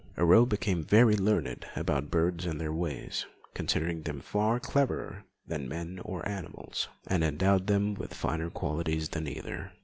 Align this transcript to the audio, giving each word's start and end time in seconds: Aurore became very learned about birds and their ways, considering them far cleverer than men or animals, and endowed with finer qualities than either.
Aurore 0.17 0.47
became 0.47 0.83
very 0.83 1.15
learned 1.15 1.63
about 1.75 2.09
birds 2.09 2.47
and 2.47 2.59
their 2.59 2.73
ways, 2.73 3.27
considering 3.53 4.01
them 4.01 4.19
far 4.19 4.59
cleverer 4.59 5.25
than 5.47 5.69
men 5.69 5.99
or 6.03 6.27
animals, 6.27 6.87
and 7.05 7.23
endowed 7.23 7.69
with 7.99 8.15
finer 8.15 8.49
qualities 8.49 9.09
than 9.09 9.27
either. 9.27 9.73